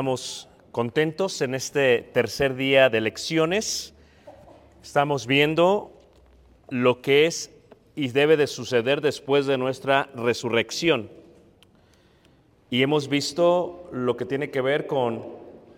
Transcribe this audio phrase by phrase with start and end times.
[0.00, 3.92] estamos contentos en este tercer día de lecciones.
[4.82, 5.92] Estamos viendo
[6.70, 7.50] lo que es
[7.94, 11.10] y debe de suceder después de nuestra resurrección.
[12.70, 15.22] Y hemos visto lo que tiene que ver con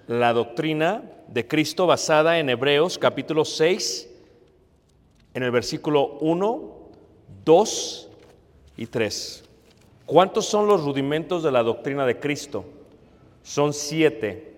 [0.06, 4.08] la doctrina de Cristo basada en Hebreos capítulo 6,
[5.34, 6.74] en el versículo 1,
[7.44, 8.08] 2
[8.76, 9.44] y 3.
[10.06, 12.64] ¿Cuántos son los rudimentos de la doctrina de Cristo?
[13.42, 14.54] Son siete.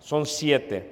[0.00, 0.90] Son siete.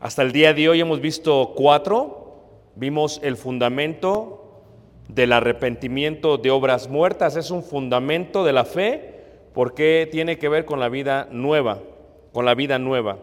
[0.00, 2.42] Hasta el día de hoy hemos visto cuatro.
[2.74, 4.62] Vimos el fundamento
[5.08, 7.36] del arrepentimiento de obras muertas.
[7.36, 9.14] Es un fundamento de la fe
[9.54, 11.78] porque tiene que ver con la vida nueva,
[12.32, 13.18] con la vida nueva.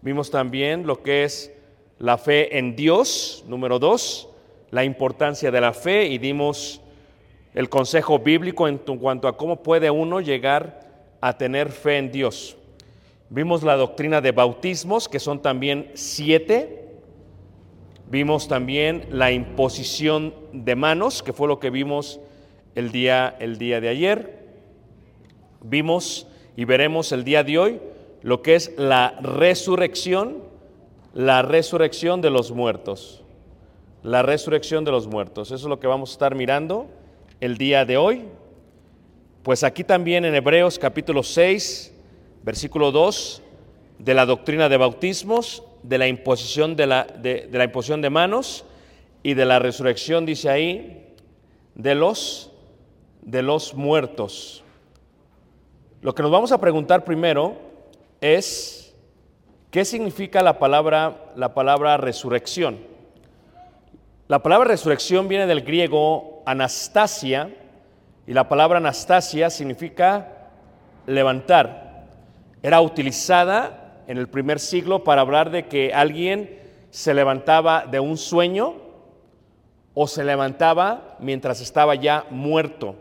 [0.00, 1.52] Vimos también lo que es
[1.98, 4.28] la fe en Dios, número dos,
[4.70, 6.80] la importancia de la fe y dimos
[7.54, 10.87] el consejo bíblico en cuanto a cómo puede uno llegar
[11.20, 12.56] a tener fe en Dios.
[13.30, 16.86] Vimos la doctrina de bautismos, que son también siete.
[18.10, 22.20] Vimos también la imposición de manos, que fue lo que vimos
[22.74, 24.38] el día, el día de ayer.
[25.62, 27.80] Vimos y veremos el día de hoy
[28.22, 30.42] lo que es la resurrección,
[31.14, 33.22] la resurrección de los muertos.
[34.02, 35.48] La resurrección de los muertos.
[35.48, 36.86] Eso es lo que vamos a estar mirando
[37.40, 38.24] el día de hoy.
[39.48, 41.94] Pues aquí también en Hebreos capítulo 6,
[42.42, 43.40] versículo 2,
[43.98, 48.66] de la doctrina de bautismos, de la imposición de, la, de, la imposición de manos
[49.22, 51.14] y de la resurrección, dice ahí,
[51.74, 52.52] de los,
[53.22, 54.64] de los muertos.
[56.02, 57.56] Lo que nos vamos a preguntar primero
[58.20, 58.94] es,
[59.70, 62.80] ¿qué significa la palabra, la palabra resurrección?
[64.26, 67.50] La palabra resurrección viene del griego anastasia
[68.28, 70.50] y la palabra anastasia significa
[71.06, 72.04] levantar.
[72.62, 76.60] Era utilizada en el primer siglo para hablar de que alguien
[76.90, 78.74] se levantaba de un sueño
[79.94, 82.96] o se levantaba mientras estaba ya muerto.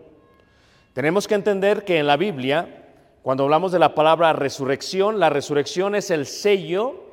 [0.94, 2.86] Tenemos que entender que en la Biblia,
[3.22, 7.04] cuando hablamos de la palabra resurrección, la resurrección es el sello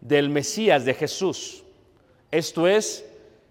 [0.00, 1.64] del Mesías, de Jesús.
[2.30, 3.04] Esto es,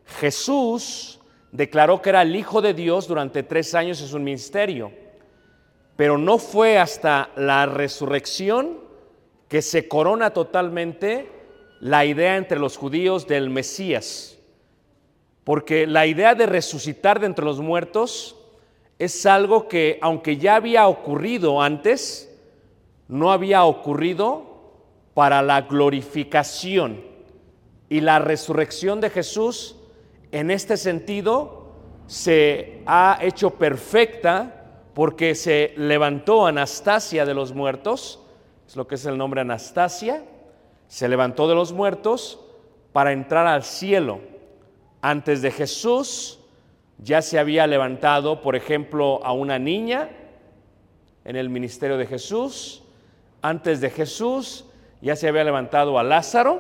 [0.06, 1.17] Jesús
[1.58, 4.92] declaró que era el Hijo de Dios durante tres años en su ministerio,
[5.96, 8.78] pero no fue hasta la resurrección
[9.48, 11.32] que se corona totalmente
[11.80, 14.38] la idea entre los judíos del Mesías.
[15.44, 18.36] Porque la idea de resucitar de entre los muertos
[19.00, 22.32] es algo que, aunque ya había ocurrido antes,
[23.08, 24.44] no había ocurrido
[25.16, 27.02] para la glorificación.
[27.90, 29.77] Y la resurrección de Jesús,
[30.38, 31.68] en este sentido,
[32.08, 34.64] se ha hecho perfecta
[34.94, 38.20] porque se levantó Anastasia de los muertos,
[38.68, 40.24] es lo que es el nombre Anastasia,
[40.88, 42.40] se levantó de los muertos
[42.94, 44.20] para entrar al cielo.
[45.02, 46.40] Antes de Jesús
[46.98, 50.10] ya se había levantado, por ejemplo, a una niña
[51.24, 52.84] en el ministerio de Jesús.
[53.42, 54.66] Antes de Jesús
[55.02, 56.60] ya se había levantado a Lázaro.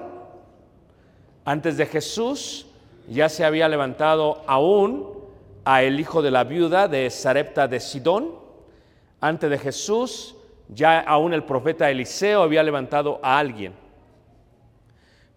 [1.43, 2.66] Antes de Jesús
[3.07, 5.17] ya se había levantado aún
[5.65, 8.35] a el hijo de la viuda de Sarepta de Sidón.
[9.19, 10.35] Antes de Jesús
[10.69, 13.73] ya aún el profeta Eliseo había levantado a alguien.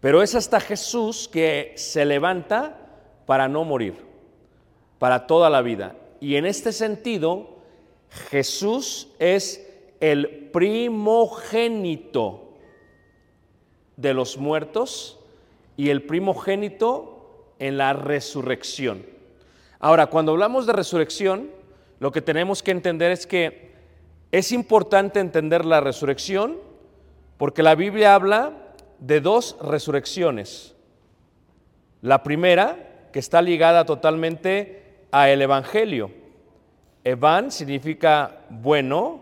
[0.00, 2.76] Pero es hasta Jesús que se levanta
[3.26, 3.94] para no morir,
[4.98, 5.94] para toda la vida.
[6.20, 7.58] Y en este sentido,
[8.30, 9.66] Jesús es
[10.00, 12.54] el primogénito
[13.96, 15.20] de los muertos
[15.76, 17.19] y el primogénito
[17.60, 19.06] en la resurrección.
[19.78, 21.50] Ahora, cuando hablamos de resurrección,
[22.00, 23.70] lo que tenemos que entender es que
[24.32, 26.56] es importante entender la resurrección
[27.36, 28.52] porque la Biblia habla
[28.98, 30.74] de dos resurrecciones.
[32.02, 36.10] La primera, que está ligada totalmente a el Evangelio.
[37.04, 39.20] Evan significa bueno,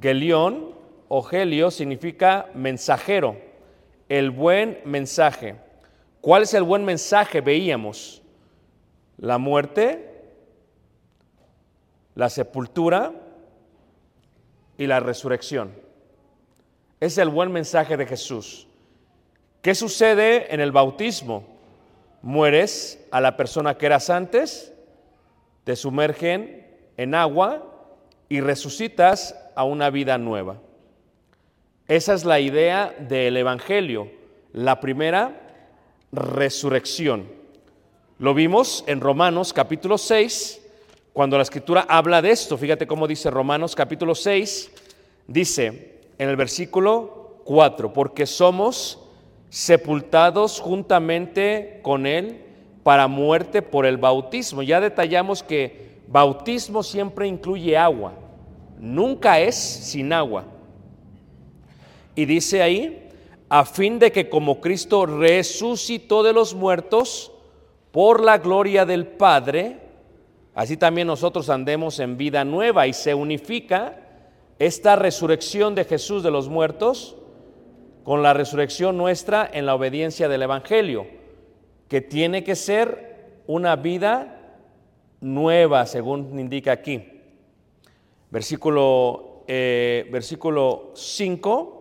[0.00, 0.74] Gelión
[1.08, 3.36] o Gelio significa mensajero,
[4.08, 5.56] el buen mensaje.
[6.20, 7.40] ¿Cuál es el buen mensaje?
[7.40, 8.22] Veíamos
[9.16, 10.22] la muerte,
[12.14, 13.12] la sepultura
[14.76, 15.72] y la resurrección.
[17.00, 18.66] Es el buen mensaje de Jesús.
[19.62, 21.44] ¿Qué sucede en el bautismo?
[22.22, 24.74] Mueres a la persona que eras antes,
[25.64, 26.66] te sumergen
[26.98, 27.64] en agua
[28.28, 30.58] y resucitas a una vida nueva.
[31.88, 34.10] Esa es la idea del Evangelio,
[34.52, 35.49] la primera
[36.12, 37.26] resurrección.
[38.18, 40.60] Lo vimos en Romanos capítulo 6,
[41.12, 42.58] cuando la escritura habla de esto.
[42.58, 44.70] Fíjate cómo dice Romanos capítulo 6,
[45.26, 48.98] dice en el versículo 4, porque somos
[49.48, 52.44] sepultados juntamente con Él
[52.82, 54.62] para muerte por el bautismo.
[54.62, 58.12] Ya detallamos que bautismo siempre incluye agua,
[58.78, 60.44] nunca es sin agua.
[62.14, 63.09] Y dice ahí,
[63.50, 67.32] a fin de que como Cristo resucitó de los muertos
[67.90, 69.80] por la gloria del Padre,
[70.54, 73.98] así también nosotros andemos en vida nueva y se unifica
[74.60, 77.16] esta resurrección de Jesús de los muertos
[78.04, 81.08] con la resurrección nuestra en la obediencia del Evangelio,
[81.88, 84.60] que tiene que ser una vida
[85.20, 87.02] nueva, según indica aquí.
[88.30, 91.79] Versículo, eh, versículo 5,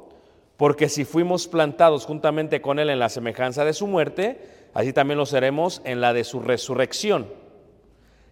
[0.60, 4.42] porque si fuimos plantados juntamente con Él en la semejanza de su muerte,
[4.74, 7.28] así también lo seremos en la de su resurrección.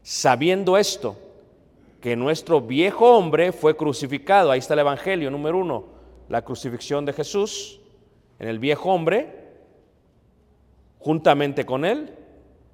[0.01, 1.15] Sabiendo esto,
[2.01, 5.85] que nuestro viejo hombre fue crucificado, ahí está el Evangelio número uno,
[6.27, 7.79] la crucifixión de Jesús
[8.39, 9.33] en el viejo hombre,
[10.99, 12.13] juntamente con él,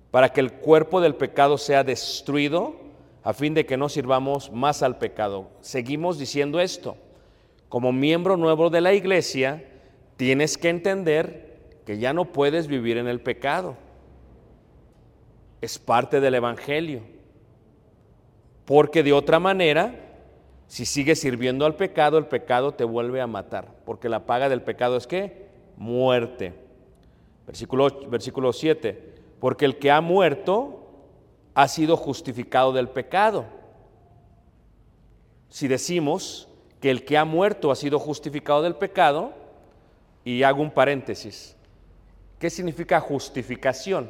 [0.09, 2.73] para que el cuerpo del pecado sea destruido,
[3.21, 5.51] a fin de que no sirvamos más al pecado.
[5.61, 6.97] Seguimos diciendo esto.
[7.73, 9.63] Como miembro nuevo de la iglesia,
[10.15, 13.77] tienes que entender que ya no puedes vivir en el pecado.
[15.59, 17.01] Es parte del Evangelio.
[18.65, 19.95] Porque de otra manera,
[20.67, 23.73] si sigues sirviendo al pecado, el pecado te vuelve a matar.
[23.85, 25.47] Porque la paga del pecado es qué?
[25.75, 26.53] Muerte.
[27.47, 29.15] Versículo, versículo 7.
[29.39, 30.91] Porque el que ha muerto
[31.55, 33.45] ha sido justificado del pecado.
[35.49, 36.52] Si decimos
[36.83, 39.31] que el que ha muerto ha sido justificado del pecado,
[40.25, 41.55] y hago un paréntesis,
[42.37, 44.09] ¿qué significa justificación?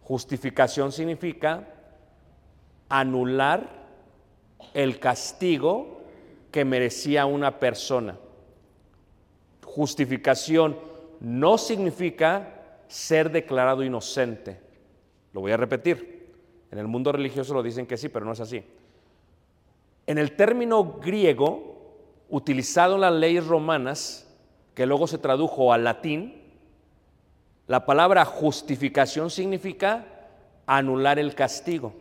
[0.00, 1.68] Justificación significa
[2.88, 3.68] anular
[4.72, 6.00] el castigo
[6.50, 8.16] que merecía una persona.
[9.62, 10.78] Justificación
[11.20, 14.58] no significa ser declarado inocente.
[15.34, 16.32] Lo voy a repetir.
[16.70, 18.64] En el mundo religioso lo dicen que sí, pero no es así.
[20.06, 21.76] En el término griego,
[22.28, 24.26] utilizado en las leyes romanas,
[24.74, 26.42] que luego se tradujo al latín,
[27.66, 30.06] la palabra justificación significa
[30.66, 31.94] anular el castigo.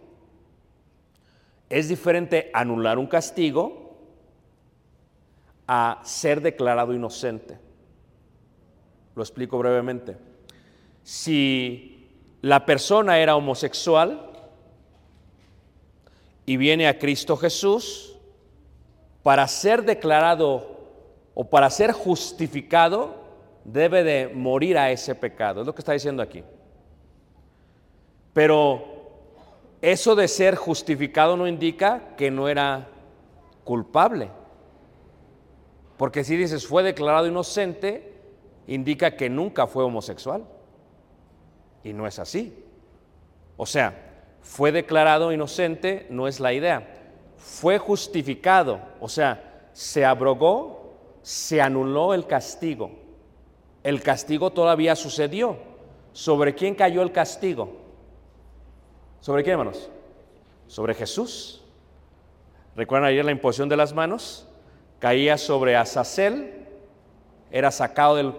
[1.69, 3.97] Es diferente anular un castigo
[5.67, 7.57] a ser declarado inocente.
[9.15, 10.17] Lo explico brevemente.
[11.01, 12.09] Si
[12.41, 14.33] la persona era homosexual
[16.45, 18.17] y viene a Cristo Jesús,
[19.23, 20.75] para ser declarado
[21.33, 23.15] o para ser justificado,
[23.63, 25.61] debe de morir a ese pecado.
[25.61, 26.43] Es lo que está diciendo aquí.
[28.33, 28.85] Pero
[29.81, 32.87] eso de ser justificado no indica que no era
[33.63, 34.29] culpable.
[35.97, 38.13] Porque si dices fue declarado inocente,
[38.67, 40.45] indica que nunca fue homosexual.
[41.83, 42.63] Y no es así.
[43.57, 44.14] O sea,
[44.45, 46.87] fue declarado inocente no es la idea.
[47.35, 52.91] Fue justificado, o sea, se abrogó, se anuló el castigo.
[53.83, 55.57] El castigo todavía sucedió.
[56.13, 57.73] ¿Sobre quién cayó el castigo?
[59.19, 59.89] ¿Sobre quién, hermanos?
[60.67, 61.63] Sobre Jesús.
[62.75, 64.47] ¿Recuerdan ayer la imposición de las manos?
[64.99, 66.67] Caía sobre Azazel,
[67.51, 68.33] era sacado del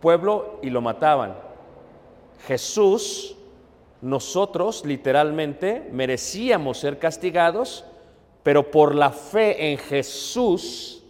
[0.00, 1.36] pueblo y lo mataban.
[2.46, 3.36] Jesús,
[4.02, 7.84] nosotros literalmente merecíamos ser castigados,
[8.42, 11.04] pero por la fe en Jesús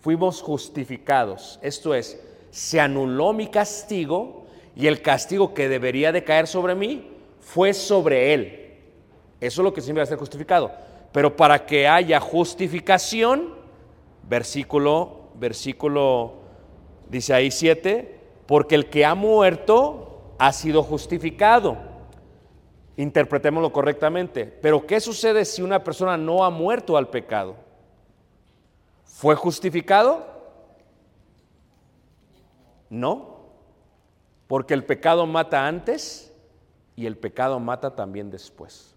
[0.00, 1.60] fuimos justificados.
[1.62, 7.08] Esto es, se anuló mi castigo y el castigo que debería de caer sobre mí
[7.38, 8.80] fue sobre él.
[9.40, 10.72] Eso es lo que significa ser justificado.
[11.12, 13.54] Pero para que haya justificación,
[14.28, 16.34] versículo, versículo,
[17.08, 21.93] dice ahí 7, porque el que ha muerto ha sido justificado.
[22.96, 24.44] Interpretémoslo correctamente.
[24.44, 27.56] Pero ¿qué sucede si una persona no ha muerto al pecado?
[29.04, 30.26] ¿Fue justificado?
[32.90, 33.34] No,
[34.46, 36.32] porque el pecado mata antes
[36.96, 38.94] y el pecado mata también después.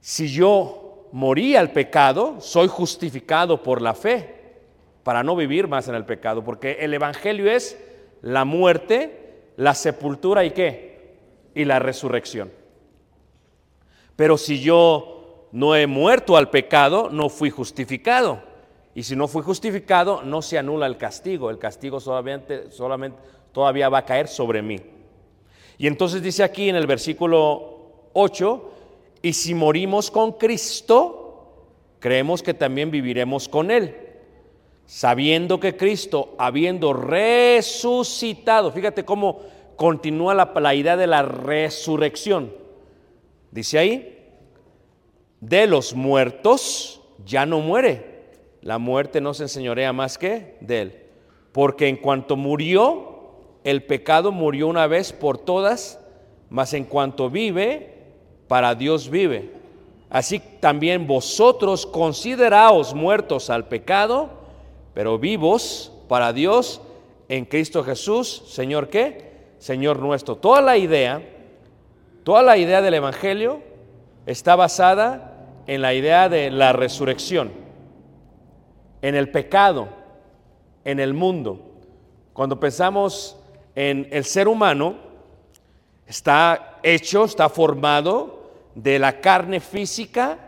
[0.00, 4.34] Si yo morí al pecado, soy justificado por la fe
[5.02, 7.78] para no vivir más en el pecado, porque el Evangelio es
[8.22, 10.87] la muerte, la sepultura y qué?
[11.58, 12.52] Y la resurrección.
[14.14, 18.40] Pero si yo no he muerto al pecado, no fui justificado.
[18.94, 21.50] Y si no fui justificado, no se anula el castigo.
[21.50, 23.18] El castigo solamente, solamente
[23.50, 24.80] todavía va a caer sobre mí.
[25.78, 28.70] Y entonces dice aquí en el versículo 8,
[29.22, 31.56] y si morimos con Cristo,
[31.98, 33.96] creemos que también viviremos con Él.
[34.86, 42.52] Sabiendo que Cristo, habiendo resucitado, fíjate cómo continúa la, la idea de la resurrección.
[43.50, 44.18] Dice ahí,
[45.40, 48.18] de los muertos ya no muere.
[48.60, 51.02] La muerte no se enseñorea más que de Él.
[51.52, 53.30] Porque en cuanto murió,
[53.64, 56.00] el pecado murió una vez por todas,
[56.50, 57.94] mas en cuanto vive,
[58.48, 59.52] para Dios vive.
[60.10, 64.30] Así también vosotros consideraos muertos al pecado,
[64.92, 66.80] pero vivos para Dios
[67.28, 69.27] en Cristo Jesús, Señor qué?
[69.58, 70.36] Señor nuestro.
[70.36, 71.22] Toda la idea,
[72.24, 73.60] toda la idea del Evangelio
[74.26, 77.50] está basada en la idea de la resurrección,
[79.02, 79.88] en el pecado,
[80.84, 81.60] en el mundo.
[82.32, 83.36] Cuando pensamos
[83.74, 84.96] en el ser humano,
[86.06, 90.38] está hecho, está formado de la carne física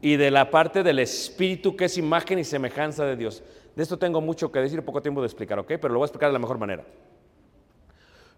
[0.00, 3.42] y de la parte del espíritu que es imagen y semejanza de Dios.
[3.74, 5.66] De esto tengo mucho que decir, poco tiempo de explicar, ¿ok?
[5.66, 6.84] Pero lo voy a explicar de la mejor manera.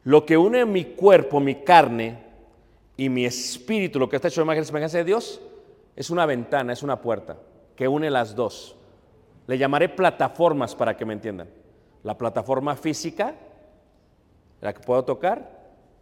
[0.05, 2.19] Lo que une mi cuerpo, mi carne
[2.97, 5.40] y mi espíritu, lo que está hecho de imagen y semejanza de Dios,
[5.97, 7.37] es una ventana, es una puerta
[7.76, 8.76] que une las dos.
[9.47, 11.49] Le llamaré plataformas para que me entiendan.
[12.02, 13.35] La plataforma física,
[14.61, 15.59] la que puedo tocar,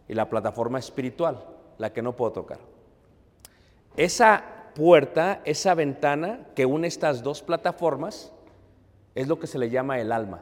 [0.07, 1.43] y la plataforma espiritual,
[1.77, 2.59] la que no puedo tocar.
[3.95, 8.31] Esa puerta, esa ventana que une estas dos plataformas,
[9.15, 10.41] es lo que se le llama el alma.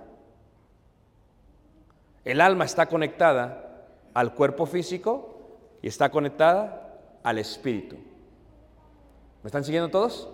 [2.25, 7.96] El alma está conectada al cuerpo físico y está conectada al espíritu.
[9.44, 10.27] ¿Me están siguiendo todos?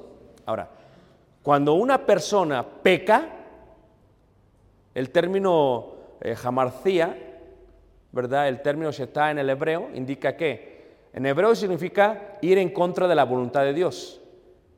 [0.45, 0.69] Ahora,
[1.43, 3.27] cuando una persona peca,
[4.95, 7.17] el término eh, jamarcía,
[8.13, 8.48] ¿verdad?
[8.48, 10.71] El término está en el hebreo indica que
[11.13, 14.21] en hebreo significa ir en contra de la voluntad de Dios.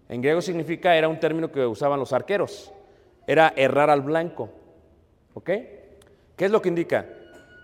[0.10, 2.74] En griego significa, era un término que usaban los arqueros,
[3.28, 4.50] era errar al blanco.
[5.36, 5.50] ¿Ok?
[6.44, 7.08] ¿Qué es lo que indica?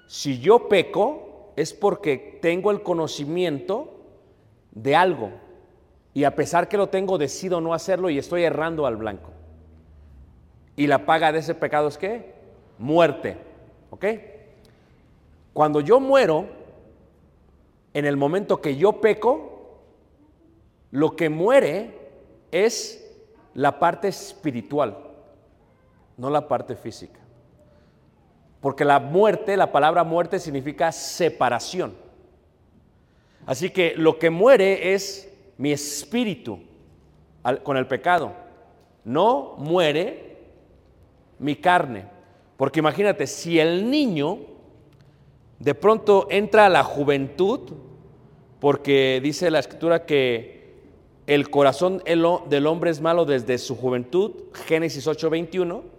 [0.08, 3.94] Si yo peco es porque tengo el conocimiento
[4.72, 5.32] de algo
[6.14, 9.32] y a pesar que lo tengo decido no hacerlo y estoy errando al blanco.
[10.78, 12.34] Y la paga de ese pecado es qué?
[12.78, 13.36] Muerte.
[13.90, 14.06] ¿Ok?
[15.52, 16.48] Cuando yo muero,
[17.94, 19.82] en el momento que yo peco,
[20.92, 22.00] lo que muere
[22.50, 23.06] es
[23.56, 24.98] la parte espiritual,
[26.16, 27.19] no la parte física.
[28.62, 31.94] Porque la muerte, la palabra muerte significa separación.
[33.46, 36.60] Así que lo que muere es mi espíritu
[37.64, 38.34] con el pecado.
[39.04, 40.38] No muere
[41.40, 42.06] mi carne.
[42.58, 44.40] Porque imagínate, si el niño
[45.58, 47.62] de pronto entra a la juventud,
[48.60, 50.60] porque dice la escritura que
[51.28, 54.32] el corazón del hombre es malo desde su juventud,
[54.68, 55.99] Génesis 8:21.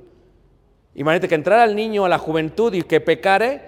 [0.94, 3.62] Imagínate que entrara el niño a la juventud y que pecare,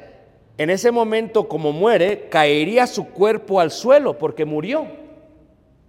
[0.59, 4.87] en ese momento como muere, caería su cuerpo al suelo porque murió.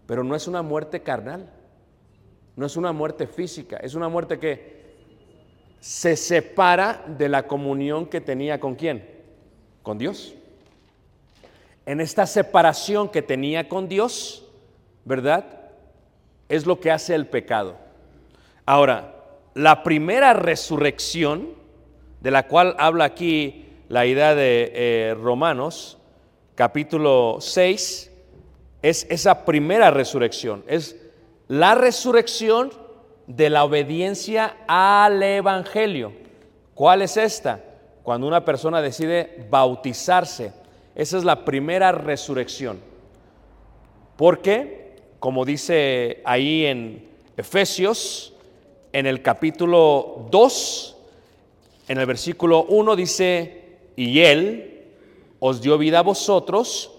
[0.05, 1.49] Pero no es una muerte carnal,
[2.55, 4.83] no es una muerte física, es una muerte que
[5.79, 9.05] se separa de la comunión que tenía con quién,
[9.81, 10.33] con Dios.
[11.85, 14.47] En esta separación que tenía con Dios,
[15.03, 15.45] ¿verdad?
[16.47, 17.75] Es lo que hace el pecado.
[18.65, 19.12] Ahora,
[19.53, 21.49] la primera resurrección,
[22.21, 25.97] de la cual habla aquí la idea de eh, Romanos,
[26.55, 28.11] capítulo 6,
[28.81, 30.95] es esa primera resurrección, es
[31.47, 32.71] la resurrección
[33.27, 36.13] de la obediencia al Evangelio.
[36.73, 37.61] ¿Cuál es esta?
[38.03, 40.51] Cuando una persona decide bautizarse
[40.95, 42.79] esa es la primera resurrección.
[44.15, 48.32] Porque, como dice ahí en Efesios,
[48.93, 50.97] en el capítulo 2,
[51.89, 54.85] en el versículo 1 dice, y Él
[55.39, 56.91] os dio vida a vosotros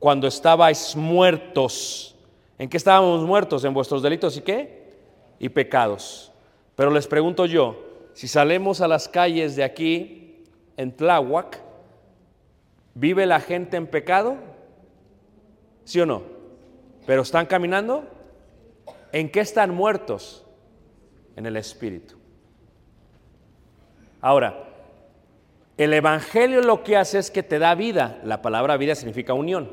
[0.00, 2.16] cuando estabais muertos.
[2.58, 3.64] ¿En qué estábamos muertos?
[3.64, 4.84] En vuestros delitos y qué?
[5.38, 6.32] Y pecados.
[6.74, 7.76] Pero les pregunto yo,
[8.14, 10.42] si salemos a las calles de aquí,
[10.76, 11.62] en Tláhuac,
[12.94, 14.36] ¿Vive la gente en pecado?
[15.84, 16.22] ¿Sí o no?
[17.06, 18.04] ¿Pero están caminando?
[19.12, 20.43] ¿En qué están muertos?
[21.36, 22.14] En el Espíritu.
[24.20, 24.68] Ahora,
[25.76, 28.20] el Evangelio lo que hace es que te da vida.
[28.24, 29.70] La palabra vida significa unión.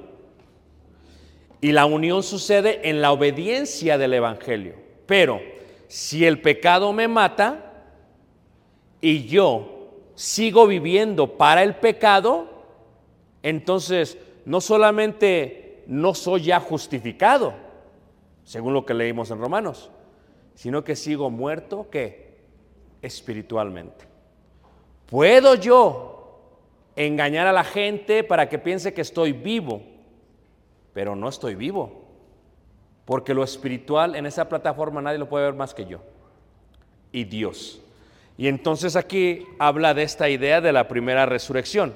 [1.62, 4.76] Y la unión sucede en la obediencia del Evangelio.
[5.06, 5.40] Pero
[5.88, 7.72] si el pecado me mata
[9.00, 12.50] y yo sigo viviendo para el pecado,
[13.44, 17.54] entonces no solamente no soy ya justificado,
[18.44, 19.92] según lo que leímos en Romanos,
[20.56, 22.38] sino que sigo muerto, ¿qué?
[23.02, 24.06] Espiritualmente.
[25.08, 26.40] ¿Puedo yo
[26.96, 29.82] engañar a la gente para que piense que estoy vivo?
[30.94, 32.06] Pero no estoy vivo,
[33.06, 36.00] porque lo espiritual en esa plataforma nadie lo puede ver más que yo
[37.12, 37.82] y Dios.
[38.38, 41.94] Y entonces aquí habla de esta idea de la primera resurrección.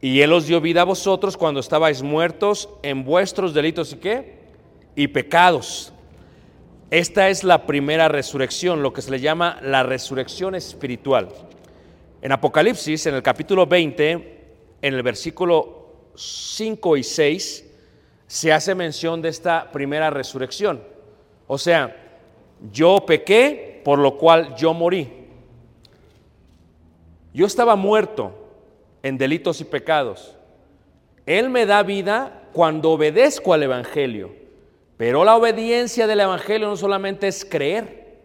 [0.00, 4.38] Y Él os dio vida a vosotros cuando estabais muertos en vuestros delitos y qué?
[4.94, 5.92] Y pecados.
[6.90, 11.28] Esta es la primera resurrección, lo que se le llama la resurrección espiritual.
[12.22, 14.46] En Apocalipsis, en el capítulo 20,
[14.82, 17.66] en el versículo 5 y 6,
[18.28, 20.80] se hace mención de esta primera resurrección.
[21.48, 21.96] O sea,
[22.70, 25.26] yo pequé, por lo cual yo morí.
[27.34, 28.32] Yo estaba muerto,
[29.02, 30.36] en delitos y pecados.
[31.26, 34.45] Él me da vida cuando obedezco al Evangelio.
[34.96, 38.16] Pero la obediencia del Evangelio no solamente es creer.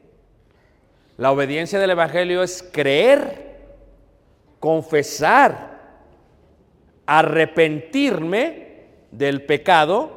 [1.17, 3.59] La obediencia del Evangelio es creer,
[4.59, 5.79] confesar,
[7.05, 10.11] arrepentirme del pecado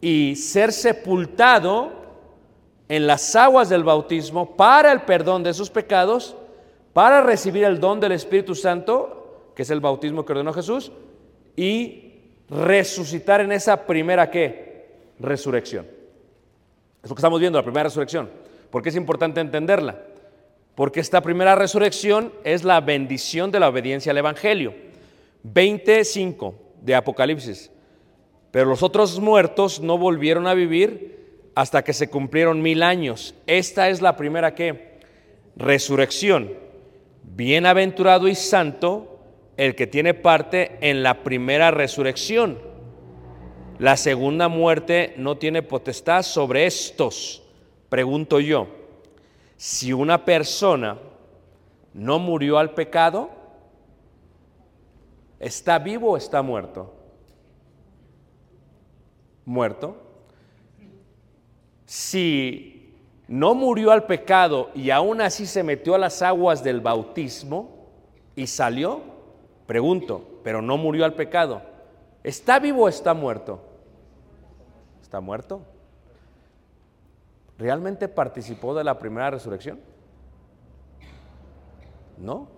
[0.00, 1.92] y ser sepultado
[2.88, 6.36] en las aguas del bautismo para el perdón de sus pecados,
[6.92, 9.22] para recibir el don del Espíritu Santo
[9.54, 10.92] que es el bautismo que ordenó Jesús,
[11.56, 12.12] y
[12.48, 14.71] resucitar en esa primera qué?
[15.18, 15.86] Resurrección.
[17.02, 18.30] Es lo que estamos viendo, la primera resurrección.
[18.70, 19.98] ¿Por qué es importante entenderla?
[20.74, 24.74] Porque esta primera resurrección es la bendición de la obediencia al Evangelio.
[25.42, 27.70] 25 de Apocalipsis.
[28.50, 33.34] Pero los otros muertos no volvieron a vivir hasta que se cumplieron mil años.
[33.46, 34.98] Esta es la primera qué?
[35.56, 36.54] Resurrección.
[37.22, 39.18] Bienaventurado y santo
[39.56, 42.58] el que tiene parte en la primera resurrección.
[43.82, 47.42] La segunda muerte no tiene potestad sobre estos.
[47.88, 48.68] Pregunto yo,
[49.56, 50.98] si una persona
[51.92, 53.30] no murió al pecado,
[55.40, 56.94] ¿está vivo o está muerto?
[59.44, 59.96] Muerto.
[61.84, 62.94] Si
[63.26, 67.88] no murió al pecado y aún así se metió a las aguas del bautismo
[68.36, 69.00] y salió,
[69.66, 71.62] Pregunto, pero no murió al pecado.
[72.22, 73.71] ¿Está vivo o está muerto?
[75.12, 75.60] ¿Está muerto?
[77.58, 79.78] ¿Realmente participó de la primera resurrección?
[82.16, 82.48] No.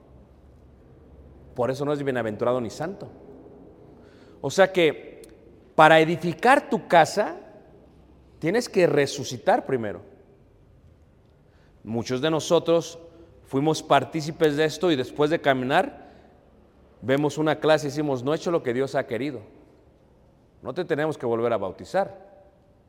[1.56, 3.08] Por eso no es bienaventurado ni santo.
[4.40, 5.22] O sea que
[5.74, 7.34] para edificar tu casa
[8.38, 10.02] tienes que resucitar primero.
[11.82, 13.00] Muchos de nosotros
[13.46, 16.08] fuimos partícipes de esto y después de caminar
[17.02, 19.40] vemos una clase y decimos, no he hecho lo que Dios ha querido.
[20.62, 22.32] No te tenemos que volver a bautizar,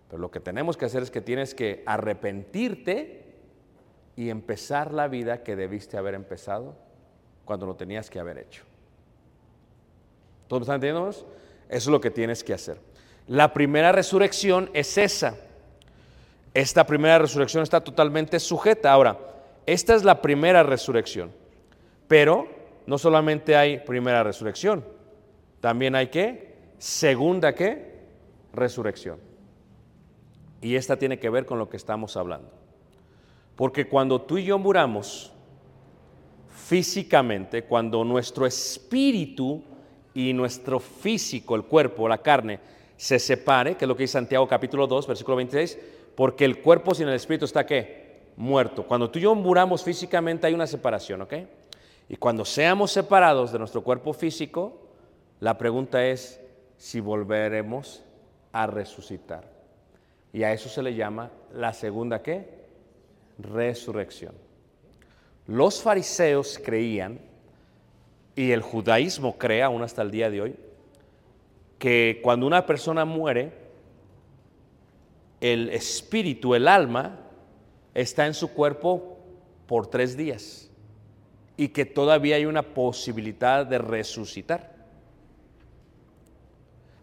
[0.10, 3.24] pero lo que tenemos que hacer es que tienes que arrepentirte
[4.16, 6.76] y empezar la vida que debiste haber empezado
[7.44, 8.64] cuando lo tenías que haber hecho.
[10.48, 11.10] ¿Todos entendiendo?
[11.10, 11.26] Eso
[11.70, 12.78] es lo que tienes que hacer.
[13.28, 15.36] La primera resurrección es esa.
[16.54, 18.92] Esta primera resurrección está totalmente sujeta.
[18.92, 19.18] Ahora,
[19.66, 21.32] esta es la primera resurrección.
[22.08, 22.48] Pero
[22.86, 24.86] no solamente hay primera resurrección,
[25.60, 27.96] también hay que segunda qué?
[28.54, 29.20] Resurrección.
[30.62, 32.50] Y esta tiene que ver con lo que estamos hablando.
[33.56, 35.32] Porque cuando tú y yo muramos
[36.50, 39.64] físicamente, cuando nuestro espíritu
[40.14, 42.60] y nuestro físico, el cuerpo, la carne,
[42.98, 45.78] se separe, que es lo que dice Santiago capítulo 2, versículo 26,
[46.16, 48.32] porque el cuerpo sin el espíritu está qué?
[48.38, 48.84] Muerto.
[48.84, 51.34] Cuando tú y yo muramos físicamente hay una separación, ¿ok?
[52.10, 54.82] Y cuando seamos separados de nuestro cuerpo físico,
[55.40, 56.42] la pregunta es
[56.78, 58.04] si volveremos
[58.52, 59.55] a resucitar.
[60.36, 62.46] Y a eso se le llama la segunda qué?
[63.40, 64.36] Resurrección.
[65.48, 67.22] Los fariseos creían,
[68.36, 70.56] y el judaísmo cree aún hasta el día de hoy,
[71.80, 73.54] que cuando una persona muere,
[75.40, 77.18] el espíritu, el alma,
[77.94, 79.18] está en su cuerpo
[79.68, 80.70] por tres días
[81.56, 84.76] y que todavía hay una posibilidad de resucitar.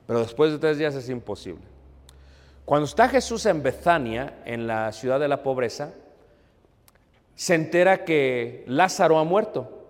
[0.06, 1.71] Pero después de tres días es imposible.
[2.64, 5.92] Cuando está Jesús en Betania, en la ciudad de la pobreza,
[7.34, 9.80] se entera que Lázaro ha muerto.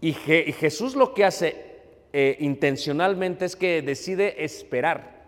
[0.00, 1.70] Y Jesús lo que hace
[2.12, 5.20] eh, intencionalmente es que decide esperar.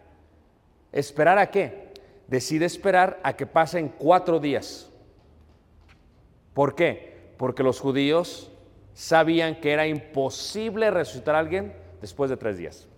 [0.91, 1.93] ¿Esperar a qué?
[2.27, 4.91] Decide esperar a que pasen cuatro días.
[6.55, 7.35] ¿Por qué?
[7.37, 8.51] Porque los judíos
[8.95, 12.89] sabían que era imposible resucitar a alguien después de tres días.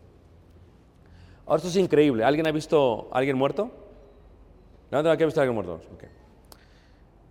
[1.46, 2.24] Ahora esto es increíble.
[2.24, 3.70] ¿Alguien ha visto a alguien muerto?
[4.90, 5.74] Levanta la que ha visto a alguien muerto.
[5.94, 6.04] Ok.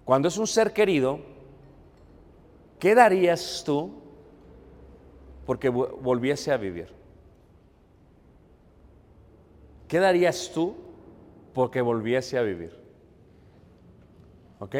[0.06, 1.20] Cuando es un ser querido,
[2.80, 3.92] ¿qué darías tú
[5.46, 6.90] porque vo- volviese a vivir?
[9.88, 10.76] ¿Qué darías tú
[11.54, 12.76] porque volviese a vivir?
[14.60, 14.76] ¿Ok?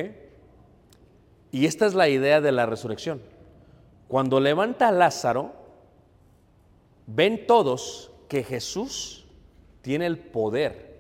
[1.52, 3.22] Y esta es la idea de la resurrección.
[4.08, 5.52] Cuando levanta a Lázaro,
[7.08, 9.23] ven todos que Jesús
[9.84, 10.96] tiene el poder,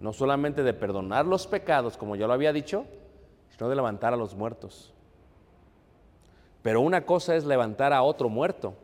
[0.00, 2.84] no solamente de perdonar los pecados, como ya lo había dicho,
[3.56, 4.92] sino de levantar a los muertos.
[6.60, 8.74] Pero una cosa es levantar a otro muerto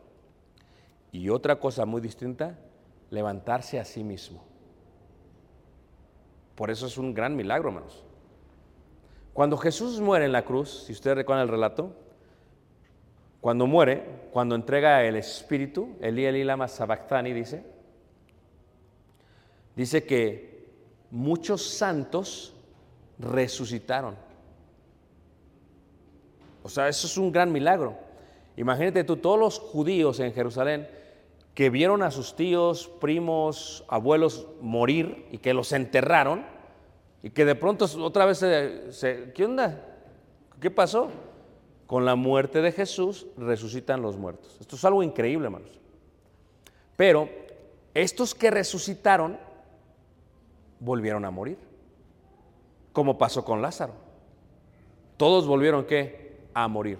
[1.11, 2.57] y otra cosa muy distinta,
[3.11, 4.41] levantarse a sí mismo.
[6.55, 8.01] Por eso es un gran milagro, hermanos.
[9.33, 11.93] Cuando Jesús muere en la cruz, si ustedes recuerdan el relato,
[13.41, 17.72] cuando muere, cuando entrega el Espíritu, Elí Elí lama sabachthani dice,
[19.75, 20.67] dice que
[21.11, 22.53] muchos santos
[23.19, 24.15] resucitaron.
[26.63, 27.97] O sea, eso es un gran milagro.
[28.55, 30.87] Imagínate tú, todos los judíos en Jerusalén
[31.53, 36.45] que vieron a sus tíos, primos, abuelos morir y que los enterraron
[37.21, 39.79] y que de pronto otra vez se, se- ¿qué onda?
[40.59, 41.09] ¿Qué pasó?
[41.85, 44.57] Con la muerte de Jesús resucitan los muertos.
[44.59, 45.69] Esto es algo increíble, hermanos.
[46.95, 47.29] Pero
[47.93, 49.37] estos que resucitaron
[50.83, 51.57] volvieron a morir,
[52.91, 53.93] como pasó con Lázaro.
[55.17, 56.41] Todos volvieron ¿qué?
[56.53, 56.97] a morir.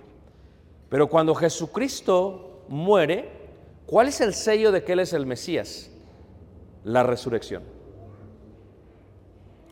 [0.90, 3.30] Pero cuando Jesucristo muere,
[3.86, 5.92] ¿cuál es el sello de que Él es el Mesías?
[6.84, 7.64] La resurrección.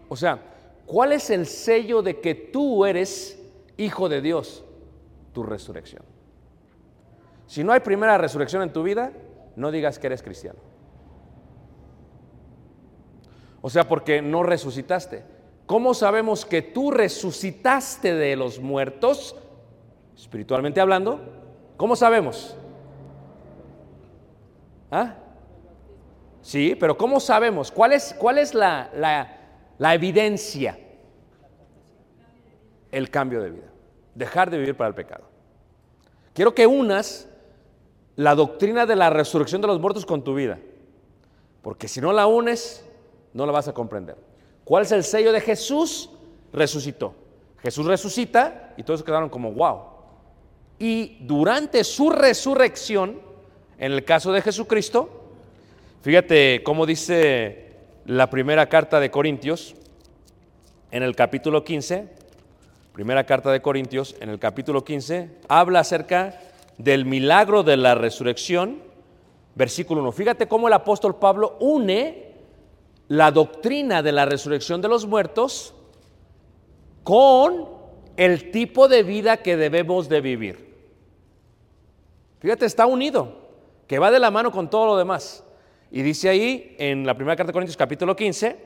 [0.10, 0.40] O sea,
[0.86, 3.42] ¿cuál es el sello de que tú eres
[3.78, 4.66] hijo de Dios?
[5.34, 6.04] Tu resurrección.
[7.48, 9.14] Si no hay primera resurrección en tu vida,
[9.56, 10.71] no digas que eres cristiano.
[13.62, 15.24] O sea, porque no resucitaste.
[15.66, 19.36] ¿Cómo sabemos que tú resucitaste de los muertos,
[20.16, 21.22] espiritualmente hablando?
[21.78, 22.56] ¿Cómo sabemos?
[24.90, 25.16] ¿Ah?
[26.42, 27.72] Sí, pero ¿cómo sabemos?
[27.72, 29.38] ¿Cuál es, cuál es la, la-
[29.78, 30.78] la evidencia?
[32.92, 33.68] El cambio de vida.
[34.16, 35.24] Dejar de vivir para el pecado.
[36.34, 37.30] Quiero que unas
[38.16, 40.60] la doctrina de la resurrección de los muertos con tu vida.
[41.62, 42.86] Porque si no la unes,
[43.34, 44.16] no la vas a comprender.
[44.64, 46.10] ¿Cuál es el sello de Jesús?
[46.54, 47.16] Resucitó.
[47.62, 49.80] Jesús resucita y todos quedaron como wow.
[50.80, 53.22] Y durante su resurrección,
[53.78, 55.10] en el caso de Jesucristo,
[56.02, 59.76] fíjate cómo dice la primera carta de Corintios,
[60.90, 62.08] en el capítulo 15,
[62.94, 66.40] primera carta de Corintios, en el capítulo 15, habla acerca
[66.78, 68.92] del milagro de la resurrección
[69.56, 70.12] versículo 1.
[70.12, 72.31] Fíjate cómo el apóstol Pablo une
[73.12, 75.74] la doctrina de la resurrección de los muertos
[77.04, 77.68] con
[78.16, 80.74] el tipo de vida que debemos de vivir.
[82.40, 83.50] Fíjate, está unido,
[83.86, 85.44] que va de la mano con todo lo demás.
[85.92, 88.58] Y dice ahí en la primera carta de Corintios capítulo 15,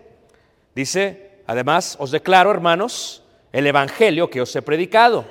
[0.75, 5.25] dice, además os declaro, hermanos, el evangelio que os he predicado,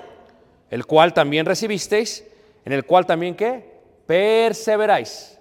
[0.71, 2.25] el cual también recibisteis,
[2.65, 3.79] en el cual también qué?
[4.07, 5.34] Perseveráis.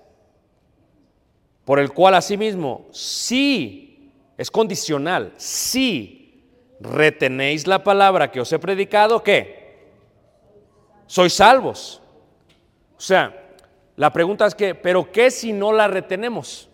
[1.65, 6.43] Por el cual asimismo, si, es condicional, si
[6.79, 9.87] retenéis la palabra que os he predicado, ¿qué?
[11.07, 12.01] Sois salvos.
[12.97, 13.55] O sea,
[13.95, 16.69] la pregunta es que, ¿pero qué si no la retenemos?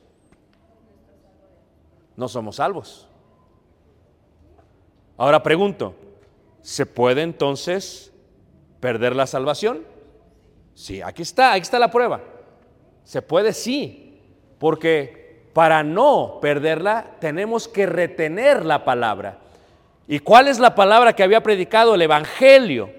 [2.15, 3.07] No somos salvos.
[5.17, 5.95] Ahora pregunto,
[6.61, 8.11] ¿se puede entonces
[8.79, 9.85] perder la salvación?
[10.73, 12.21] Sí, aquí está, aquí está la prueba.
[13.03, 14.08] Se puede, sí,
[14.59, 19.39] porque para no perderla tenemos que retener la palabra.
[20.07, 21.95] ¿Y cuál es la palabra que había predicado?
[21.95, 22.91] El Evangelio.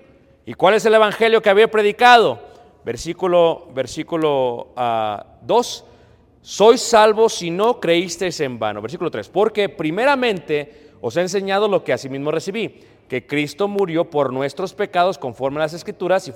[0.46, 2.40] ¿Y cuál es el Evangelio que había predicado?
[2.84, 4.68] Versículo, versículo
[5.42, 5.84] 2.
[6.42, 8.80] Sois salvos si no creísteis en vano.
[8.80, 9.28] Versículo 3.
[9.28, 15.18] Porque primeramente os he enseñado lo que asimismo recibí, que Cristo murió por nuestros pecados
[15.18, 16.32] conforme a las escrituras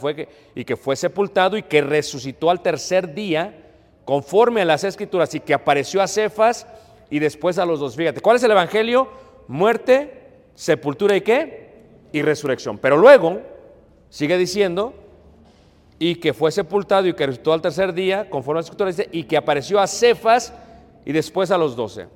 [0.54, 3.63] y que fue sepultado y que resucitó al tercer día
[4.04, 6.66] conforme a las escrituras y que apareció a Cefas
[7.10, 7.96] y después a los dos.
[7.96, 9.08] Fíjate, ¿cuál es el Evangelio?
[9.48, 10.22] Muerte,
[10.54, 11.72] sepultura y qué?
[12.12, 12.78] Y resurrección.
[12.78, 13.40] Pero luego
[14.08, 14.94] sigue diciendo,
[15.98, 19.24] y que fue sepultado y que resucitó al tercer día, conforme a las escrituras, y
[19.24, 20.52] que apareció a Cefas
[21.04, 22.08] y después a los doce.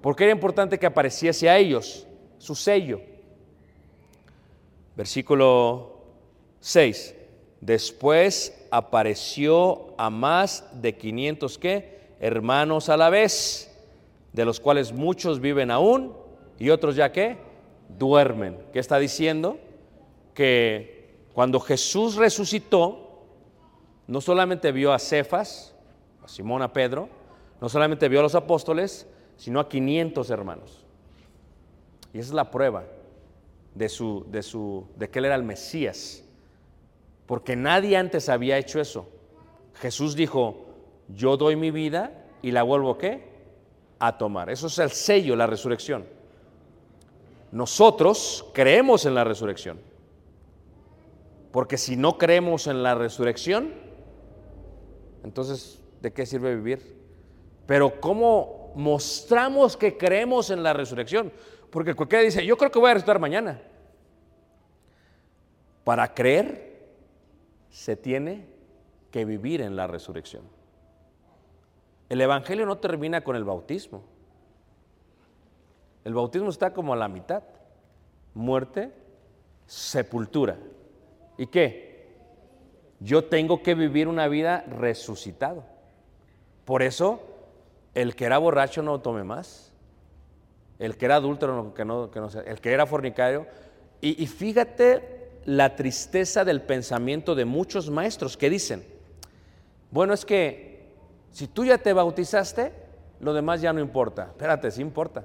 [0.00, 2.06] Porque era importante que apareciese a ellos,
[2.38, 3.00] su sello.
[4.94, 6.02] Versículo
[6.60, 7.15] 6.
[7.60, 11.96] Después apareció a más de 500 ¿qué?
[12.20, 13.72] hermanos a la vez,
[14.32, 16.12] de los cuales muchos viven aún
[16.58, 17.38] y otros ya que
[17.98, 18.58] duermen.
[18.72, 19.58] ¿Qué está diciendo?
[20.34, 23.24] Que cuando Jesús resucitó,
[24.06, 25.74] no solamente vio a Cefas,
[26.22, 27.08] a Simón, a Pedro,
[27.60, 30.84] no solamente vio a los apóstoles, sino a 500 hermanos.
[32.12, 32.84] Y esa es la prueba
[33.74, 36.22] de, su, de, su, de que él era el Mesías,
[37.26, 39.08] porque nadie antes había hecho eso.
[39.74, 40.66] Jesús dijo,
[41.08, 43.24] yo doy mi vida y la vuelvo qué?
[43.98, 44.50] A tomar.
[44.50, 46.06] Eso es el sello, la resurrección.
[47.52, 49.80] Nosotros creemos en la resurrección.
[51.52, 53.72] Porque si no creemos en la resurrección,
[55.24, 56.96] entonces, ¿de qué sirve vivir?
[57.66, 61.32] Pero ¿cómo mostramos que creemos en la resurrección?
[61.70, 63.60] Porque cualquiera dice, yo creo que voy a resucitar mañana.
[65.82, 66.65] Para creer,
[67.70, 68.46] se tiene
[69.10, 70.42] que vivir en la resurrección.
[72.08, 74.02] El Evangelio no termina con el bautismo.
[76.04, 77.42] El bautismo está como a la mitad.
[78.34, 78.92] Muerte,
[79.66, 80.56] sepultura.
[81.36, 82.06] ¿Y qué?
[83.00, 85.64] Yo tengo que vivir una vida resucitado.
[86.64, 87.20] Por eso,
[87.94, 89.72] el que era borracho no tome más.
[90.78, 92.42] El que era adúltero, que no, que no sea.
[92.42, 93.46] El que era fornicario.
[94.00, 95.15] Y, y fíjate
[95.46, 98.84] la tristeza del pensamiento de muchos maestros que dicen,
[99.92, 100.88] bueno, es que
[101.30, 102.72] si tú ya te bautizaste,
[103.20, 104.24] lo demás ya no importa.
[104.24, 105.24] Espérate, sí importa.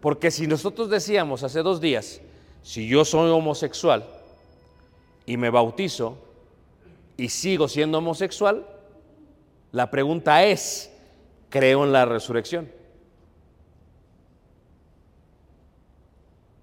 [0.00, 2.20] Porque si nosotros decíamos hace dos días,
[2.62, 4.06] si yo soy homosexual
[5.24, 6.18] y me bautizo
[7.16, 8.66] y sigo siendo homosexual,
[9.70, 10.92] la pregunta es,
[11.48, 12.70] ¿creo en la resurrección?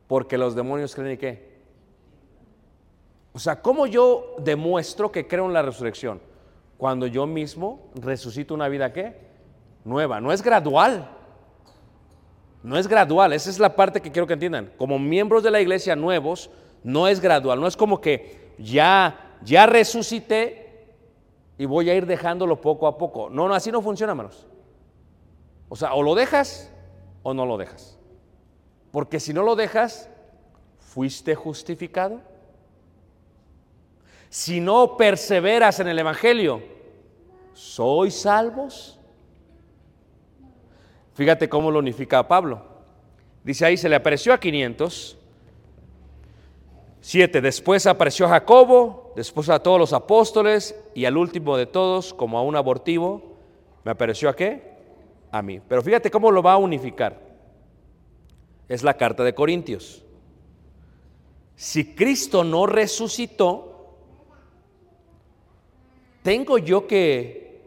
[0.07, 1.48] Porque los demonios creen en qué?
[3.39, 6.19] O sea, ¿cómo yo demuestro que creo en la resurrección?
[6.77, 9.15] Cuando yo mismo resucito una vida qué?
[9.85, 10.19] Nueva.
[10.19, 11.09] No es gradual.
[12.63, 13.31] No es gradual.
[13.31, 14.73] Esa es la parte que quiero que entiendan.
[14.77, 16.49] Como miembros de la iglesia nuevos,
[16.83, 17.61] no es gradual.
[17.61, 20.97] No es como que ya, ya resucité
[21.57, 23.29] y voy a ir dejándolo poco a poco.
[23.29, 24.47] No, no, así no funciona, hermanos.
[25.69, 26.73] O sea, o lo dejas
[27.23, 27.97] o no lo dejas.
[28.91, 30.09] Porque si no lo dejas,
[30.79, 32.27] fuiste justificado.
[34.29, 36.61] Si no perseveras en el Evangelio,
[37.53, 38.99] ¿sois salvos?
[41.15, 42.63] Fíjate cómo lo unifica a Pablo.
[43.43, 45.17] Dice ahí, se le apareció a 500.
[47.01, 52.13] Siete, después apareció a Jacobo, después a todos los apóstoles y al último de todos,
[52.13, 53.37] como a un abortivo,
[53.83, 54.77] me apareció a qué?
[55.31, 55.59] A mí.
[55.67, 57.19] Pero fíjate cómo lo va a unificar.
[58.67, 60.03] Es la carta de Corintios.
[61.55, 63.68] Si Cristo no resucitó,
[66.23, 67.61] tengo yo que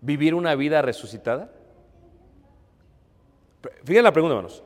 [0.00, 1.50] vivir una vida resucitada?
[3.84, 4.62] Fíjense la pregunta, hermanos.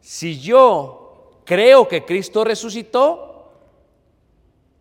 [0.00, 3.30] Si yo creo que Cristo resucitó,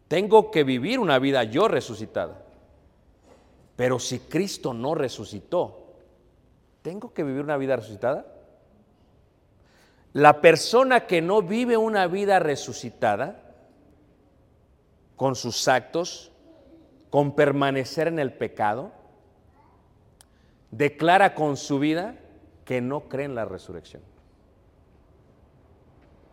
[0.08, 2.44] tengo que vivir una vida yo resucitada.
[3.76, 5.94] Pero si Cristo no resucitó,
[6.82, 8.26] ¿tengo que vivir una vida resucitada?
[10.14, 13.50] La persona que no vive una vida resucitada,
[15.16, 16.32] con sus actos,
[17.10, 18.92] con permanecer en el pecado,
[20.72, 22.16] declara con su vida
[22.66, 24.04] que no cree en la resurrección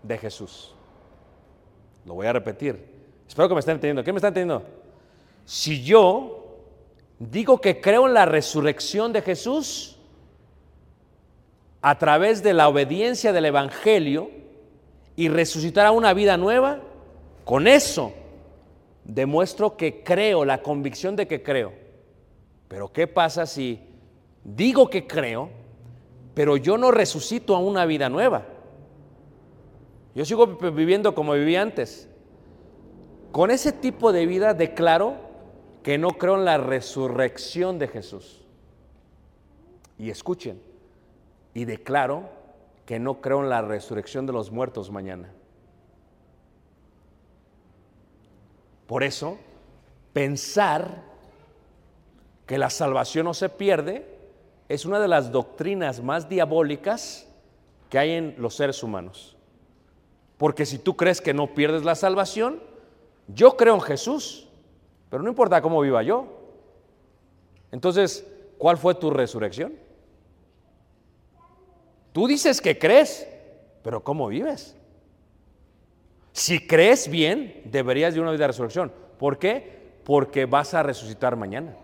[0.03, 0.75] de Jesús.
[2.05, 2.97] Lo voy a repetir.
[3.27, 4.05] Espero que me estén entendiendo.
[4.05, 4.65] ¿Qué me están entendiendo?
[5.45, 6.59] Si yo
[7.19, 9.99] digo que creo en la resurrección de Jesús
[11.81, 14.31] a través de la obediencia del Evangelio
[15.17, 16.81] y resucitar a una vida nueva,
[17.45, 18.13] con eso
[19.07, 21.73] demuestro que creo, la convicción de que creo.
[22.69, 23.81] Pero ¿qué pasa si
[24.45, 25.49] digo que creo,
[26.35, 28.47] pero yo no resucito a una vida nueva?
[30.15, 32.09] Yo sigo viviendo como vivía antes.
[33.33, 35.15] Con ese tipo de vida declaro
[35.83, 38.45] que no creo en la resurrección de Jesús.
[39.99, 40.61] Y escuchen,
[41.55, 42.25] y declaro
[42.87, 45.33] que no creo en la resurrección de los muertos mañana.
[48.87, 49.39] Por eso,
[50.13, 51.03] pensar
[52.47, 54.07] que la salvación no se pierde
[54.69, 57.27] es una de las doctrinas más diabólicas
[57.91, 59.37] que hay en los seres humanos.
[60.39, 62.61] Porque si tú crees que no pierdes la salvación,
[63.29, 64.49] yo creo en Jesús,
[65.11, 66.27] pero no importa cómo viva yo.
[67.73, 68.27] Entonces,
[68.59, 69.75] ¿cuál fue tu resurrección?
[72.13, 73.27] Tú dices que crees,
[73.83, 74.77] pero ¿cómo vives?
[76.37, 78.93] Si crees bien, deberías de una vida de resurrección.
[79.19, 79.95] ¿Por qué?
[80.05, 81.75] Porque vas a resucitar mañana.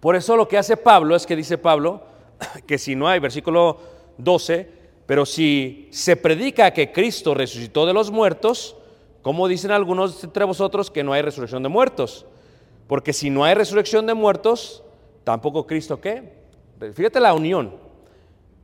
[0.00, 2.02] Por eso lo que hace Pablo es que dice Pablo
[2.66, 3.78] que si no hay, versículo
[4.16, 4.70] 12,
[5.04, 8.74] pero si se predica que Cristo resucitó de los muertos,
[9.20, 12.24] como dicen algunos entre vosotros que no hay resurrección de muertos?
[12.86, 14.82] Porque si no hay resurrección de muertos,
[15.24, 16.32] tampoco Cristo qué?
[16.94, 17.76] Fíjate la unión.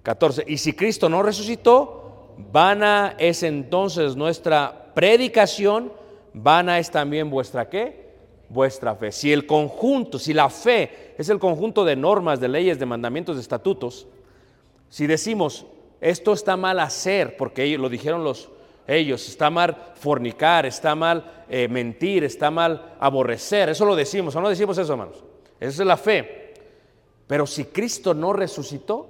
[0.03, 0.45] 14.
[0.47, 2.08] Y si Cristo no resucitó,
[2.39, 5.93] vana es entonces nuestra predicación,
[6.33, 8.09] vana es también vuestra qué?
[8.49, 9.13] Vuestra fe.
[9.13, 13.37] Si el conjunto, si la fe es el conjunto de normas, de leyes, de mandamientos,
[13.37, 14.07] de estatutos,
[14.89, 15.67] si decimos,
[16.01, 18.49] esto está mal hacer, porque lo dijeron los,
[18.87, 24.41] ellos, está mal fornicar, está mal eh, mentir, está mal aborrecer, eso lo decimos, o
[24.41, 25.23] no decimos eso, hermanos.
[25.61, 26.55] Esa es la fe.
[27.27, 29.07] Pero si Cristo no resucitó,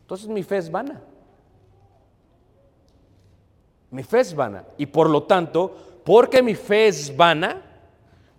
[0.00, 1.00] entonces mi fe es vana.
[3.90, 4.64] Mi fe es vana.
[4.78, 7.62] Y por lo tanto, porque mi fe es vana,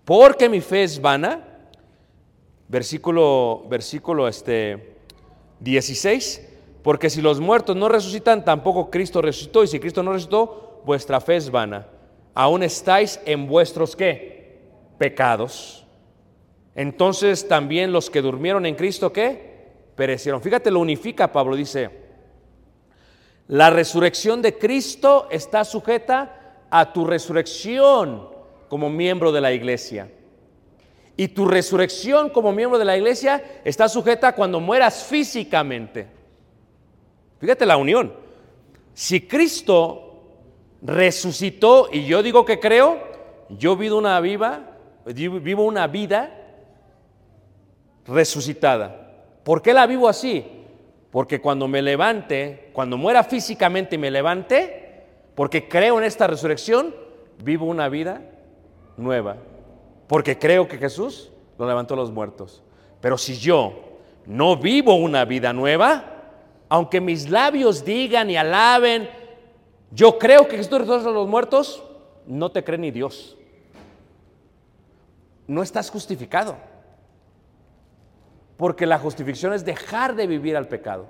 [0.05, 1.47] porque mi fe es vana,
[2.67, 4.95] versículo, versículo este,
[5.59, 6.47] 16,
[6.83, 9.63] porque si los muertos no resucitan, tampoco Cristo resucitó.
[9.63, 11.87] Y si Cristo no resucitó, vuestra fe es vana.
[12.33, 14.59] Aún estáis en vuestros qué?
[14.97, 15.85] Pecados.
[16.73, 19.51] Entonces también los que durmieron en Cristo, ¿qué?
[19.95, 20.41] Perecieron.
[20.41, 22.00] Fíjate, lo unifica Pablo, dice,
[23.47, 28.29] la resurrección de Cristo está sujeta a tu resurrección
[28.69, 30.09] como miembro de la iglesia.
[31.17, 36.07] Y tu resurrección como miembro de la iglesia está sujeta cuando mueras físicamente.
[37.39, 38.13] Fíjate la unión.
[38.93, 40.23] Si Cristo
[40.81, 42.99] resucitó y yo digo que creo,
[43.49, 46.37] yo vivo una viva, vivo una vida
[48.05, 49.11] resucitada.
[49.43, 50.60] ¿Por qué la vivo así?
[51.11, 55.03] Porque cuando me levante, cuando muera físicamente y me levante,
[55.35, 56.95] porque creo en esta resurrección,
[57.43, 58.21] vivo una vida
[58.95, 59.37] nueva.
[60.07, 62.63] Porque creo que Jesús lo levantó a los muertos.
[63.01, 63.73] Pero si yo
[64.25, 66.05] no vivo una vida nueva,
[66.69, 69.09] aunque mis labios digan y alaben,
[69.91, 71.83] yo creo que Jesús resucitó a los muertos,
[72.25, 73.37] no te cree ni Dios.
[75.47, 76.55] No estás justificado.
[78.61, 81.07] Porque la justificación es dejar de vivir al pecado.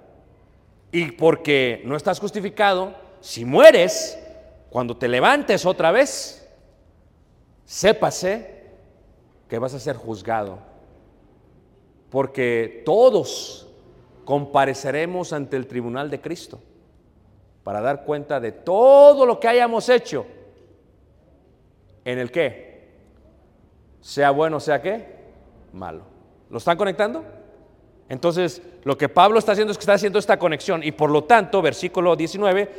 [0.89, 4.17] Y porque no estás justificado, si mueres,
[4.69, 6.49] cuando te levantes otra vez,
[7.65, 8.69] sépase
[9.49, 10.59] que vas a ser juzgado.
[12.09, 13.67] Porque todos
[14.23, 16.61] compareceremos ante el tribunal de Cristo
[17.65, 20.25] para dar cuenta de todo lo que hayamos hecho.
[22.05, 22.93] ¿En el qué?
[23.99, 25.05] Sea bueno, sea qué?
[25.73, 26.03] Malo.
[26.49, 27.40] ¿Lo están conectando?
[28.11, 31.23] Entonces, lo que Pablo está haciendo es que está haciendo esta conexión y por lo
[31.23, 32.69] tanto, versículo 19,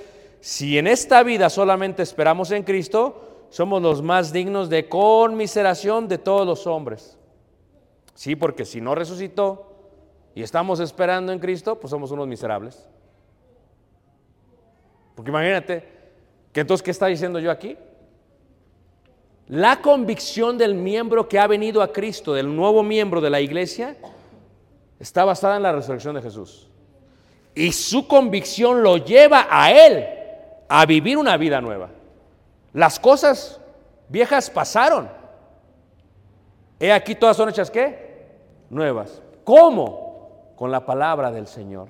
[0.40, 6.18] si en esta vida solamente esperamos en Cristo, somos los más dignos de conmiseración de
[6.18, 7.16] todos los hombres.
[8.14, 9.72] Sí, porque si no resucitó
[10.34, 12.86] y estamos esperando en Cristo, pues somos unos miserables.
[15.14, 15.88] Porque imagínate,
[16.52, 17.78] que entonces, ¿qué está diciendo yo aquí?
[19.48, 23.96] La convicción del miembro que ha venido a Cristo, del nuevo miembro de la iglesia,
[25.02, 26.68] está basada en la resurrección de Jesús.
[27.56, 30.06] Y su convicción lo lleva a él
[30.68, 31.90] a vivir una vida nueva.
[32.72, 33.60] Las cosas
[34.08, 35.10] viejas pasaron.
[36.78, 38.30] He aquí todas son hechas qué?
[38.70, 39.20] Nuevas.
[39.42, 40.52] ¿Cómo?
[40.54, 41.88] Con la palabra del Señor.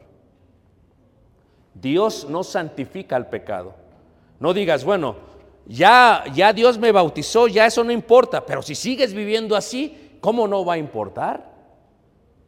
[1.75, 3.75] Dios no santifica el pecado.
[4.41, 5.17] No digas, bueno,
[5.67, 10.49] ya, ya Dios me bautizó, ya eso no importa, pero si sigues viviendo así, ¿cómo
[10.49, 11.51] no va a importar?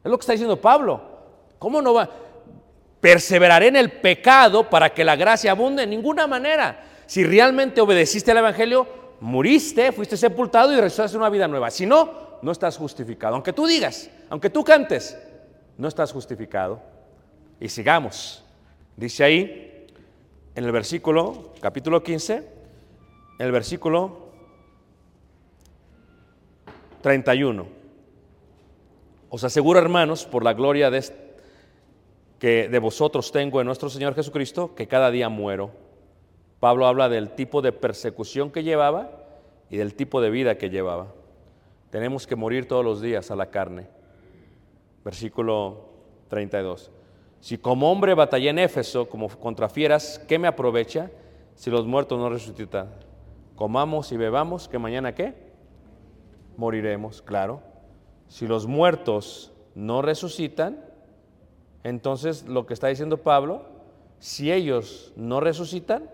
[0.04, 1.00] Es lo que está diciendo Pablo.
[1.58, 2.10] ¿Cómo no va?
[3.00, 6.84] Perseveraré en el pecado para que la gracia abunde en ninguna manera.
[7.06, 8.86] Si realmente obedeciste al Evangelio,
[9.20, 11.70] muriste, fuiste sepultado y resucitaste una vida nueva.
[11.70, 13.34] Si no, no estás justificado.
[13.34, 15.18] Aunque tú digas, aunque tú cantes,
[15.78, 16.82] no estás justificado.
[17.58, 18.44] Y sigamos.
[18.96, 19.86] Dice ahí,
[20.54, 24.28] en el versículo, capítulo 15, en el versículo
[27.00, 27.73] 31.
[29.34, 31.02] Os aseguro, hermanos, por la gloria de
[32.38, 35.72] que de vosotros tengo en nuestro Señor Jesucristo, que cada día muero.
[36.60, 39.10] Pablo habla del tipo de persecución que llevaba
[39.70, 41.08] y del tipo de vida que llevaba.
[41.90, 43.88] Tenemos que morir todos los días a la carne.
[45.04, 45.88] Versículo
[46.28, 46.92] 32.
[47.40, 51.10] Si como hombre batallé en Éfeso, como contra fieras, ¿qué me aprovecha
[51.56, 52.94] si los muertos no resucitan?
[53.56, 55.34] Comamos y bebamos, que mañana qué?
[56.56, 57.73] Moriremos, claro.
[58.28, 60.84] Si los muertos no resucitan,
[61.82, 63.66] entonces lo que está diciendo Pablo,
[64.18, 66.10] si ellos no resucitan,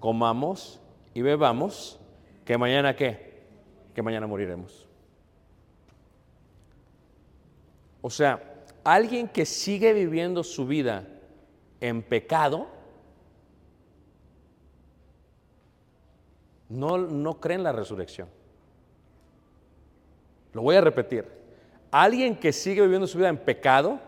[0.00, 0.80] comamos
[1.14, 1.98] y bebamos,
[2.44, 3.44] que mañana qué?
[3.94, 4.86] Que mañana moriremos.
[8.02, 8.54] O sea,
[8.84, 11.08] alguien que sigue viviendo su vida
[11.80, 12.66] en pecado,
[16.68, 18.28] no, no cree en la resurrección.
[20.54, 21.26] Lo voy a repetir.
[21.90, 24.00] Alguien que sigue viviendo su vida en pecado,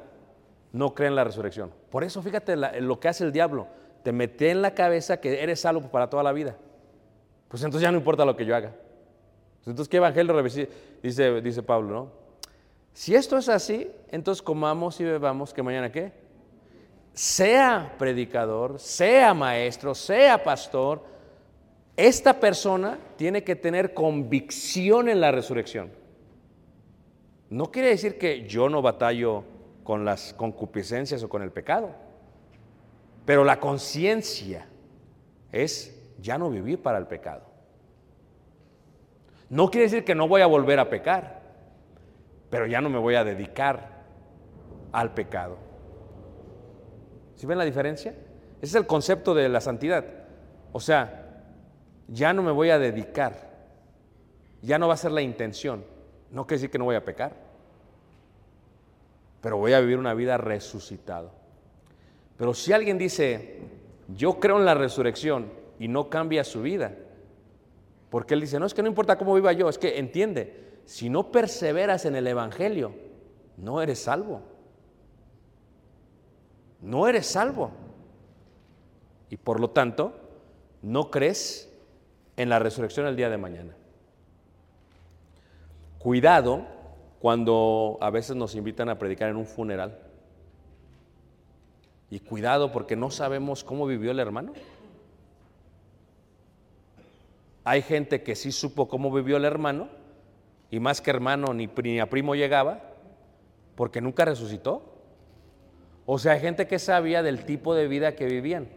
[0.72, 1.70] no cree en la resurrección.
[1.90, 3.66] Por eso fíjate lo que hace el diablo.
[4.02, 6.56] Te mete en la cabeza que eres salvo para toda la vida.
[7.48, 8.72] Pues entonces ya no importa lo que yo haga.
[9.66, 10.40] Entonces, ¿qué evangelio
[11.02, 11.88] dice, dice Pablo?
[11.90, 12.10] ¿no?
[12.92, 16.12] Si esto es así, entonces comamos y bebamos que mañana qué?
[17.12, 21.02] Sea predicador, sea maestro, sea pastor,
[21.96, 25.90] esta persona tiene que tener convicción en la resurrección.
[27.50, 29.44] No quiere decir que yo no batallo
[29.84, 31.90] con las concupiscencias o con el pecado,
[33.24, 34.66] pero la conciencia
[35.52, 37.42] es ya no vivir para el pecado.
[39.48, 41.36] No quiere decir que no voy a volver a pecar
[42.50, 44.04] pero ya no me voy a dedicar
[44.92, 45.58] al pecado.
[47.34, 48.12] ¿Sí ven la diferencia?
[48.62, 50.04] Ese es el concepto de la santidad.
[50.72, 51.44] O sea,
[52.08, 53.50] ya no me voy a dedicar,
[54.62, 55.84] ya no va a ser la intención.
[56.30, 57.34] No quiere decir que no voy a pecar,
[59.40, 61.30] pero voy a vivir una vida resucitado.
[62.36, 63.60] Pero si alguien dice,
[64.08, 66.94] yo creo en la resurrección y no cambia su vida,
[68.10, 71.08] porque él dice, no, es que no importa cómo viva yo, es que entiende, si
[71.08, 72.94] no perseveras en el Evangelio,
[73.56, 74.42] no eres salvo.
[76.80, 77.72] No eres salvo.
[79.30, 80.12] Y por lo tanto,
[80.82, 81.72] no crees
[82.36, 83.74] en la resurrección el día de mañana.
[86.06, 86.64] Cuidado
[87.18, 89.98] cuando a veces nos invitan a predicar en un funeral.
[92.10, 94.52] Y cuidado porque no sabemos cómo vivió el hermano.
[97.64, 99.88] Hay gente que sí supo cómo vivió el hermano
[100.70, 102.84] y más que hermano ni, ni a primo llegaba,
[103.74, 104.84] porque nunca resucitó.
[106.04, 108.68] O sea, hay gente que sabía del tipo de vida que vivían.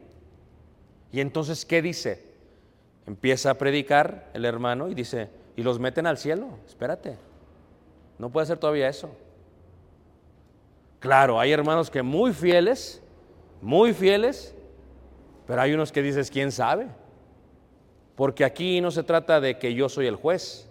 [1.11, 2.25] Y entonces, ¿qué dice?
[3.05, 6.47] Empieza a predicar el hermano y dice, y los meten al cielo.
[6.67, 7.17] Espérate,
[8.17, 9.09] no puede ser todavía eso.
[10.99, 13.01] Claro, hay hermanos que muy fieles,
[13.61, 14.55] muy fieles,
[15.47, 16.87] pero hay unos que dices, ¿quién sabe?
[18.15, 20.69] Porque aquí no se trata de que yo soy el juez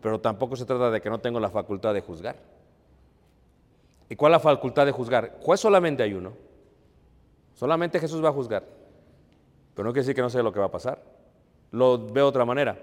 [0.00, 2.36] pero tampoco se trata de que no tengo la facultad de juzgar.
[4.08, 5.38] ¿Y cuál es la facultad de juzgar?
[5.42, 6.32] Juez solamente hay uno.
[7.54, 8.64] Solamente Jesús va a juzgar.
[9.74, 11.02] Pero no quiere decir que no sé lo que va a pasar.
[11.72, 12.78] Lo veo de otra manera.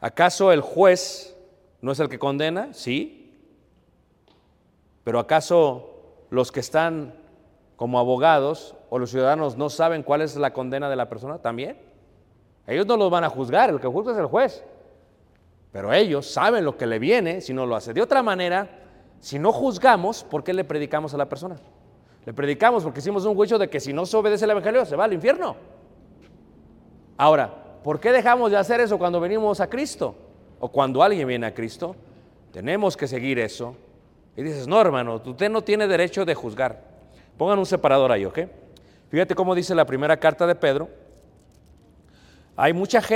[0.00, 1.36] ¿Acaso el juez
[1.80, 2.72] no es el que condena?
[2.72, 3.34] Sí.
[5.04, 5.90] Pero ¿acaso
[6.30, 7.14] los que están
[7.76, 11.38] como abogados o los ciudadanos no saben cuál es la condena de la persona?
[11.38, 11.78] También.
[12.66, 14.64] Ellos no los van a juzgar, el que juzga es el juez.
[15.72, 17.92] Pero ellos saben lo que le viene si no lo hace.
[17.92, 18.68] De otra manera,
[19.20, 21.56] si no juzgamos, ¿por qué le predicamos a la persona?
[22.24, 24.96] Le predicamos porque hicimos un juicio de que si no se obedece el Evangelio se
[24.96, 25.56] va al infierno.
[27.16, 30.14] Ahora, ¿por qué dejamos de hacer eso cuando venimos a Cristo?
[30.60, 31.94] O cuando alguien viene a Cristo.
[32.52, 33.76] Tenemos que seguir eso.
[34.36, 36.80] Y dices, no hermano, usted no tiene derecho de juzgar.
[37.36, 38.40] Pongan un separador ahí, ¿ok?
[39.10, 40.88] Fíjate cómo dice la primera carta de Pedro.
[42.56, 43.06] Hay mucha gente